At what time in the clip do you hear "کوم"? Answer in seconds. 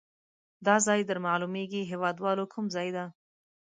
2.53-2.65